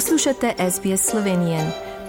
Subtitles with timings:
[0.00, 1.58] Poslušate SBS Slovenije.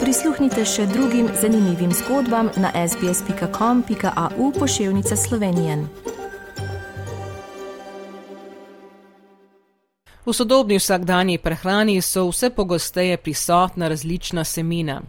[0.00, 5.76] Prisluhnite še drugim zanimivim zgodbam na sbsp.com.au pošiljka Slovenije.
[10.24, 15.02] V sodobni vsakdanji prehrani so vse pogosteje prisotna različna semena.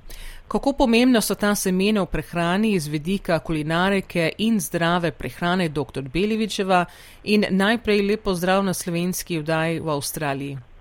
[0.48, 6.02] Kako pomembna so ta semena v prehrani iz vedika kulinarike in zdrave prehrane dr.
[6.02, 6.86] Belevičeva
[7.24, 10.73] in najprej lepo zdrav na slovenski vdaj v Avstraliji.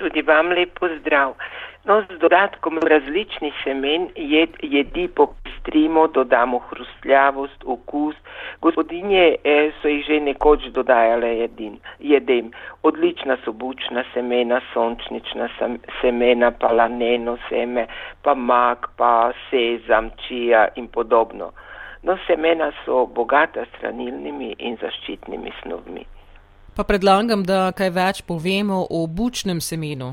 [0.00, 1.34] Tudi vam lepo zdrav.
[1.84, 8.16] No, z dodatkom različnih semen jed, jedi popestrimo, dodamo hrustljavost, okus.
[8.60, 12.50] Gospodinje eh, so jih že nekoč dodajale jedin, jedem.
[12.82, 15.48] Odlična so bučna semena, sončnična
[16.00, 17.86] semena, pa laneno seme,
[18.22, 21.52] pa mak, pa sezam, čija in podobno.
[22.02, 26.06] No, semena so bogata s hranilnimi in zaščitnimi snovmi.
[26.80, 30.06] Pa predlagam, da kaj več povemo o bučnem semenu.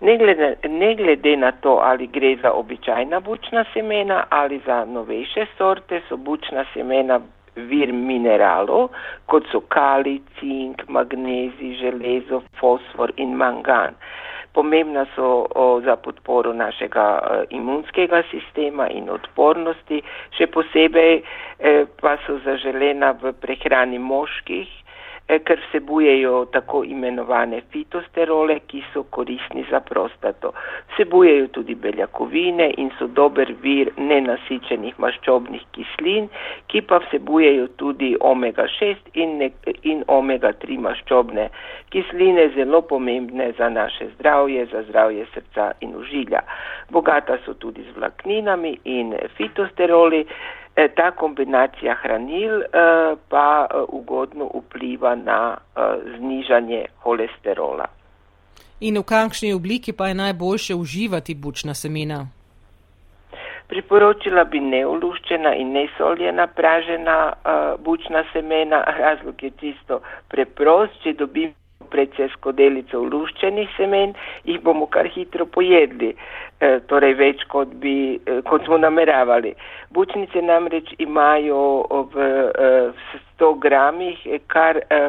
[0.00, 5.44] Ne glede, ne glede na to, ali gre za običajna bučna semena ali za novejše
[5.58, 7.20] sorte, so bučna semena
[7.56, 8.88] vir mineralov,
[9.26, 14.00] kot so kali, cink, magnezij, železo, fosfor in mangan.
[14.52, 20.02] Pomembna so o, za podporo našega o, imunskega sistema in odpornosti,
[20.36, 21.22] še posebej e,
[22.00, 24.68] pa so zaželena v prehrani moških
[25.26, 30.52] ker vsebujejo tako imenovane fitosterole, ki so korisni za prostato.
[30.92, 36.28] Vsebujejo tudi beljakovine in so dober vir nenasičenih maščobnih kislin,
[36.66, 39.50] ki pa vsebujejo tudi omega-6 in,
[39.82, 41.48] in omega-3 maščobne
[41.92, 46.42] kisline, zelo pomembne za naše zdravje, za zdravje srca in užilja.
[46.90, 50.26] Bogata so tudi z vlakninami in fitosteroli.
[50.76, 52.68] Eh, ta kombinacija hranil eh,
[53.28, 55.56] pa eh, ugodno vpliva na
[56.16, 57.86] znižanje holesterola.
[58.80, 62.26] In v kakšni obliki pa je najboljše uživati bučna semena?
[63.68, 68.84] Priporočila bi neoluščena in nesoljena pražena uh, bučna semena.
[69.04, 71.61] Razlog je čisto preprost, če dobimo
[71.92, 74.14] precej skodelico luščenih semen,
[74.48, 76.12] jih bomo kar hitro pojedli,
[76.60, 79.54] e, torej več kot, bi, e, kot smo nameravali.
[79.92, 81.60] Bučnice namreč imajo
[82.14, 82.30] v
[82.68, 82.72] e,
[83.36, 85.02] 100 gramih kar e,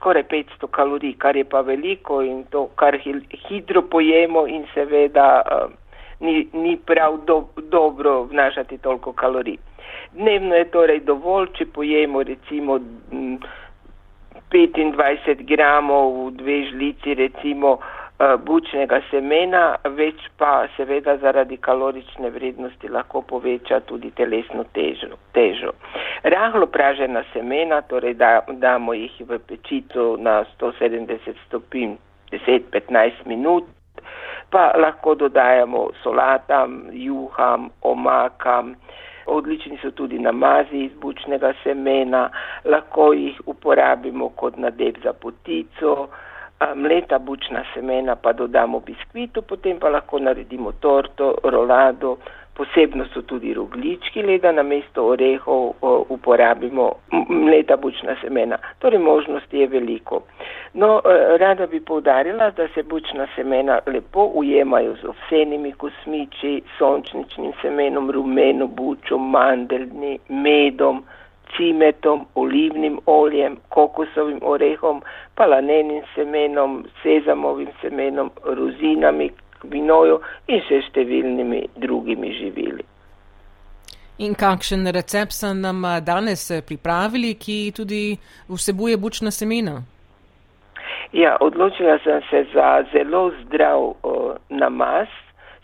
[0.00, 2.96] skoraj 500 kalorij, kar je pa veliko in to kar
[3.48, 5.58] hitro pojemo in seveda e,
[6.20, 9.58] ni, ni prav do, dobro vnašati toliko kalorij.
[10.12, 12.78] Dnevno je torej dovolj, če pojemo recimo.
[14.50, 22.30] M, 25 gramov v dve žlici recimo eh, bučnega semena, več pa seveda zaradi kalorične
[22.34, 25.14] vrednosti lahko poveča tudi telesno težo.
[25.32, 25.72] težo.
[26.24, 31.94] Rahlo pražena semena, torej da, damo jih v pečico na 170 stopinj
[32.32, 33.64] 10-15 minut,
[34.50, 38.74] pa lahko dodajamo solatam, juham, omakam,
[39.26, 42.30] odlični so tudi namazi iz bučnega semena,
[42.64, 46.08] lahko jih uporabimo kot nadev za potico,
[46.74, 52.18] mleta bučna semena pa dodamo biskvitu, potem pa lahko naredimo torto, rolado,
[52.54, 55.74] posebno so tudi roglički, leda na mesto orehov
[56.08, 56.90] uporabimo
[57.28, 58.58] mleta bučna semena.
[58.78, 60.22] Torej možnosti je veliko.
[60.74, 67.52] No, e, rada bi povdarila, da se bučna semena lepo ujemajo z ovsenimi kosmiči, sončničnim
[67.62, 71.02] semenom, rumeno bučo, mandeljni, medom,
[71.56, 75.02] cimetom, olivnim oljem, kokosovim orehom,
[75.34, 79.30] palanenim semenom, sezamovim semenom, rozinami,
[79.64, 82.84] vinoju in še številnimi drugimi živili.
[84.20, 88.18] In kakšen recept so nam eh, danes eh, pripravili, ki tudi
[88.48, 89.80] vsebuje bučna semena?
[91.12, 95.08] Ja, odločila sem se za zelo zdrav o, namaz.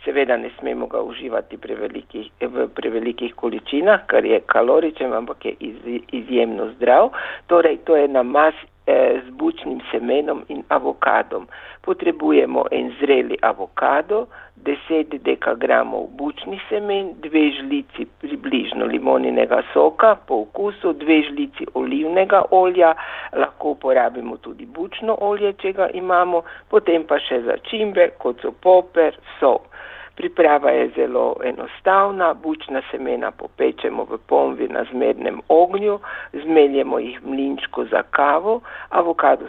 [0.04, 5.76] Seveda ne smemo ga uživati prevelikih, v prevelikih količinah, kar je kaloričen, ampak je iz,
[6.12, 7.10] izjemno zdrav.
[7.46, 8.54] Torej, to je namaz
[8.86, 11.46] z bučnim semenom in avokadom.
[11.82, 14.26] Potrebujemo en zreli avokado,
[14.62, 22.94] 10 dekagramov bučnih semen, dve žlici približno limoninega soka, po okusu, dve žlici olivnega olja,
[23.32, 29.18] lahko uporabimo tudi bučno olje, če ga imamo, potem pa še začimbe, kot so poper,
[29.40, 29.62] sol.
[30.16, 35.98] Priprava je zelo enostavna, bučna semena popečemo v pomvi na zmernem ognju,
[36.32, 39.46] zmeljemo jih mlinčko za kavo, avokado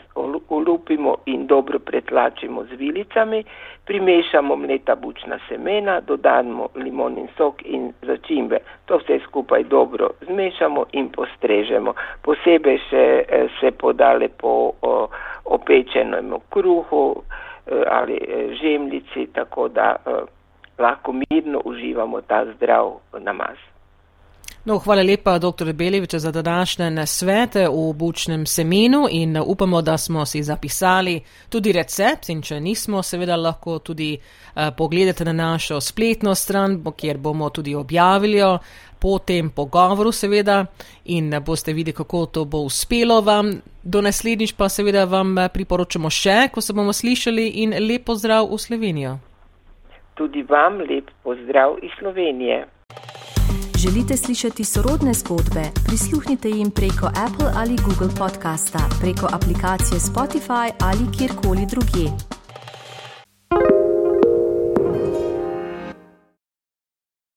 [0.50, 3.44] olupimo in dobro pretlačimo z vilicami,
[3.86, 8.60] primešamo mleta bučna semena, dodamo limonin sok in začimbe.
[8.86, 11.94] To vse skupaj dobro zmešamo in postrežemo.
[12.22, 14.72] Posebej še eh, se podale po
[15.46, 17.24] opečenem kruhu,
[17.88, 18.20] ali
[18.62, 19.96] žemljici, tako da
[20.80, 23.58] lahko mirno uživamo ta zdrav namaz.
[24.68, 25.74] No, hvala lepa, dr.
[25.74, 32.30] Belevič, za današnje nasvete v bučnem semenu in upamo, da smo si zapisali tudi recept
[32.30, 37.76] in če nismo, seveda lahko tudi uh, pogledate na našo spletno stran, kjer bomo tudi
[37.76, 38.42] objavili
[39.00, 40.66] po tem pogovoru, seveda,
[41.06, 43.62] in boste videli, kako to bo uspelo vam.
[43.84, 48.52] Do naslednjič pa seveda vam eh, priporočamo še, ko se bomo slišali in lepo zdrav
[48.52, 49.18] v Slovenijo.
[50.18, 52.68] Tudi vam lep pozdrav iz Slovenije.
[53.84, 55.64] Želite slišati sorodne zgodbe?
[55.88, 62.37] Prisluhnite jim preko Apple ali Google podcasta, preko aplikacije Spotify ali kjerkoli drugje.